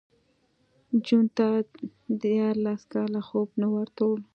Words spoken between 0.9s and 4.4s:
جون ته دیارلس کاله خوب نه ورتلو